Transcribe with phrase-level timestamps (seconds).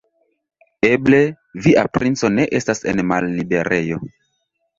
[0.87, 1.19] Eble,
[1.65, 4.01] via princo ne estas en malliberejo.